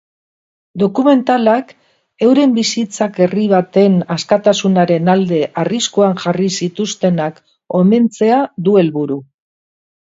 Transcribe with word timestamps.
Dokumentalak 0.83 1.73
euren 2.29 2.55
bizitzak 2.55 3.21
herri 3.27 3.45
baten 3.53 3.99
askatasunaren 4.17 5.15
alde 5.17 5.43
arriskuan 5.67 6.19
jarri 6.27 6.51
zituztenak 6.61 7.41
omentzea 7.85 8.45
du 8.69 8.79
helburu. 8.85 9.25